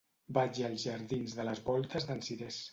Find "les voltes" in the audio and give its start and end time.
1.51-2.11